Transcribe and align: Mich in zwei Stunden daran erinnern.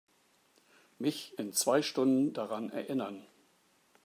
Mich 0.97 1.37
in 1.37 1.53
zwei 1.53 1.83
Stunden 1.83 2.33
daran 2.33 2.71
erinnern. 2.71 3.23